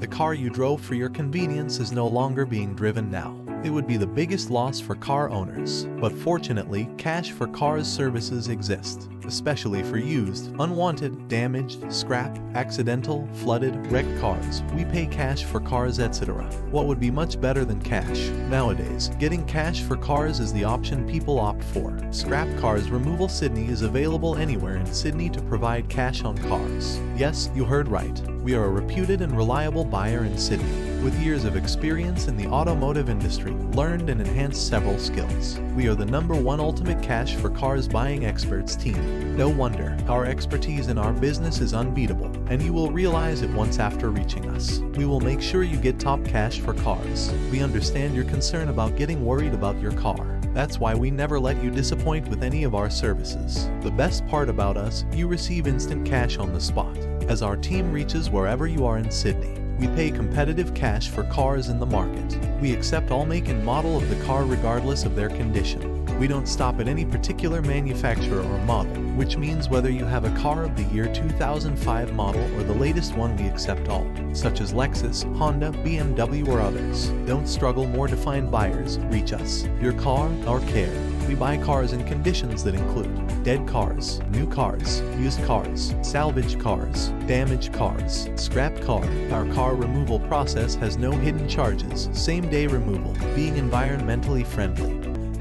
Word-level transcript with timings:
The 0.00 0.06
car 0.06 0.32
you 0.32 0.48
drove 0.48 0.80
for 0.80 0.94
your 0.94 1.08
convenience 1.08 1.80
is 1.80 1.90
no 1.90 2.06
longer 2.06 2.46
being 2.46 2.72
driven 2.76 3.10
now. 3.10 3.36
It 3.64 3.70
would 3.70 3.88
be 3.88 3.96
the 3.96 4.06
biggest 4.06 4.48
loss 4.48 4.78
for 4.78 4.94
car 4.94 5.28
owners, 5.30 5.86
but 6.00 6.12
fortunately, 6.12 6.88
Cash 6.98 7.32
for 7.32 7.48
Cars 7.48 7.88
services 7.88 8.46
exist 8.46 9.08
especially 9.28 9.82
for 9.84 9.98
used, 9.98 10.52
unwanted, 10.58 11.28
damaged, 11.28 11.92
scrap, 11.92 12.36
accidental, 12.56 13.28
flooded, 13.34 13.74
wrecked 13.92 14.18
cars. 14.20 14.62
We 14.74 14.86
pay 14.86 15.06
cash 15.06 15.44
for 15.44 15.60
cars, 15.60 16.00
etc. 16.00 16.42
What 16.70 16.86
would 16.86 16.98
be 16.98 17.10
much 17.12 17.40
better 17.40 17.64
than 17.64 17.80
cash? 17.82 18.18
Nowadays, 18.50 19.10
getting 19.20 19.44
cash 19.46 19.82
for 19.82 19.96
cars 19.96 20.40
is 20.40 20.52
the 20.52 20.64
option 20.64 21.06
people 21.06 21.38
opt 21.38 21.62
for. 21.62 21.96
Scrap 22.10 22.48
Cars 22.58 22.90
Removal 22.90 23.28
Sydney 23.28 23.68
is 23.68 23.82
available 23.82 24.34
anywhere 24.36 24.76
in 24.76 24.86
Sydney 24.86 25.28
to 25.30 25.42
provide 25.42 25.88
cash 25.90 26.24
on 26.24 26.36
cars. 26.48 26.98
Yes, 27.14 27.50
you 27.54 27.64
heard 27.66 27.86
right. 27.88 28.18
We 28.42 28.54
are 28.54 28.64
a 28.64 28.70
reputed 28.70 29.20
and 29.20 29.36
reliable 29.36 29.84
buyer 29.84 30.24
in 30.24 30.38
Sydney. 30.38 30.86
With 31.04 31.14
years 31.20 31.44
of 31.44 31.54
experience 31.54 32.26
in 32.28 32.36
the 32.36 32.46
automotive 32.48 33.08
industry, 33.10 33.52
learned 33.74 34.08
and 34.10 34.20
enhanced 34.20 34.66
several 34.68 34.98
skills. 34.98 35.58
We 35.76 35.86
are 35.88 35.94
the 35.94 36.04
number 36.06 36.34
one 36.34 36.58
ultimate 36.58 37.02
cash 37.04 37.34
for 37.36 37.50
cars 37.50 37.86
buying 37.86 38.24
experts 38.24 38.74
team. 38.74 39.17
No 39.18 39.48
wonder, 39.48 39.96
our 40.08 40.24
expertise 40.26 40.88
in 40.88 40.98
our 40.98 41.12
business 41.12 41.60
is 41.60 41.74
unbeatable, 41.74 42.30
and 42.48 42.60
you 42.62 42.72
will 42.72 42.90
realize 42.90 43.42
it 43.42 43.50
once 43.50 43.78
after 43.78 44.10
reaching 44.10 44.48
us. 44.50 44.78
We 44.96 45.06
will 45.06 45.20
make 45.20 45.40
sure 45.40 45.62
you 45.62 45.76
get 45.76 45.98
top 46.00 46.24
cash 46.24 46.60
for 46.60 46.74
cars. 46.74 47.32
We 47.50 47.62
understand 47.62 48.14
your 48.14 48.24
concern 48.24 48.68
about 48.68 48.96
getting 48.96 49.24
worried 49.24 49.54
about 49.54 49.80
your 49.80 49.92
car. 49.92 50.40
That's 50.54 50.80
why 50.80 50.94
we 50.94 51.10
never 51.10 51.38
let 51.38 51.62
you 51.62 51.70
disappoint 51.70 52.28
with 52.28 52.42
any 52.42 52.64
of 52.64 52.74
our 52.74 52.90
services. 52.90 53.68
The 53.82 53.92
best 53.92 54.26
part 54.26 54.48
about 54.48 54.76
us, 54.76 55.04
you 55.12 55.28
receive 55.28 55.66
instant 55.66 56.04
cash 56.06 56.38
on 56.38 56.52
the 56.52 56.60
spot. 56.60 56.96
As 57.28 57.42
our 57.42 57.56
team 57.56 57.92
reaches 57.92 58.30
wherever 58.30 58.66
you 58.66 58.86
are 58.86 58.98
in 58.98 59.10
Sydney, 59.10 59.56
we 59.78 59.86
pay 59.94 60.10
competitive 60.10 60.74
cash 60.74 61.08
for 61.08 61.22
cars 61.24 61.68
in 61.68 61.78
the 61.78 61.86
market. 61.86 62.36
We 62.60 62.72
accept 62.72 63.12
all 63.12 63.26
make 63.26 63.48
and 63.48 63.64
model 63.64 63.96
of 63.96 64.08
the 64.08 64.24
car 64.24 64.44
regardless 64.44 65.04
of 65.04 65.14
their 65.14 65.28
condition. 65.28 66.07
We 66.18 66.26
don't 66.26 66.48
stop 66.48 66.80
at 66.80 66.88
any 66.88 67.04
particular 67.04 67.62
manufacturer 67.62 68.42
or 68.42 68.58
model, 68.64 68.92
which 69.12 69.36
means 69.36 69.68
whether 69.68 69.88
you 69.88 70.04
have 70.04 70.24
a 70.24 70.36
car 70.40 70.64
of 70.64 70.74
the 70.74 70.82
year 70.94 71.06
2005 71.14 72.12
model 72.12 72.42
or 72.56 72.64
the 72.64 72.72
latest 72.74 73.16
one, 73.16 73.36
we 73.36 73.46
accept 73.46 73.88
all, 73.88 74.04
such 74.32 74.60
as 74.60 74.72
Lexus, 74.72 75.22
Honda, 75.36 75.70
BMW, 75.70 76.46
or 76.48 76.60
others. 76.60 77.10
Don't 77.24 77.46
struggle 77.46 77.86
more 77.86 78.08
to 78.08 78.16
find 78.16 78.50
buyers, 78.50 78.98
reach 79.10 79.32
us. 79.32 79.68
Your 79.80 79.92
car, 79.92 80.28
our 80.48 80.58
care. 80.62 80.92
We 81.28 81.36
buy 81.36 81.56
cars 81.58 81.92
in 81.92 82.04
conditions 82.04 82.64
that 82.64 82.74
include 82.74 83.14
dead 83.44 83.68
cars, 83.68 84.20
new 84.30 84.48
cars, 84.48 85.00
used 85.20 85.44
cars, 85.44 85.94
salvage 86.02 86.58
cars, 86.58 87.08
damaged 87.28 87.72
cars, 87.72 88.28
scrap 88.34 88.80
car. 88.80 89.04
Our 89.30 89.46
car 89.54 89.76
removal 89.76 90.18
process 90.18 90.74
has 90.76 90.96
no 90.98 91.12
hidden 91.12 91.48
charges, 91.48 92.08
same 92.12 92.48
day 92.50 92.66
removal, 92.66 93.12
being 93.36 93.54
environmentally 93.54 94.44
friendly 94.44 94.98